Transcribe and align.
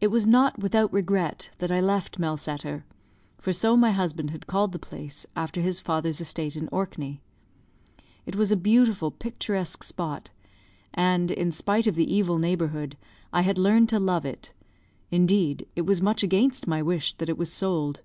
It 0.00 0.12
was 0.12 0.28
not 0.28 0.60
without 0.60 0.92
regret 0.92 1.50
that 1.58 1.72
I 1.72 1.80
left 1.80 2.20
Melsetter, 2.20 2.84
for 3.36 3.52
so 3.52 3.76
my 3.76 3.90
husband 3.90 4.30
had 4.30 4.46
called 4.46 4.70
the 4.70 4.78
place, 4.78 5.26
after 5.34 5.60
his 5.60 5.80
father's 5.80 6.20
estate 6.20 6.54
in 6.54 6.68
Orkney. 6.70 7.20
It 8.26 8.36
was 8.36 8.52
a 8.52 8.56
beautiful, 8.56 9.10
picturesque 9.10 9.82
spot; 9.82 10.30
and, 10.92 11.32
in 11.32 11.50
spite 11.50 11.88
of 11.88 11.96
the 11.96 12.14
evil 12.14 12.38
neighbourhood, 12.38 12.96
I 13.32 13.40
had 13.42 13.58
learned 13.58 13.88
to 13.88 13.98
love 13.98 14.24
it; 14.24 14.52
indeed, 15.10 15.66
it 15.74 15.82
was 15.82 16.00
much 16.00 16.22
against 16.22 16.68
my 16.68 16.80
wish 16.80 17.14
that 17.14 17.28
it 17.28 17.36
was 17.36 17.52
sold. 17.52 18.02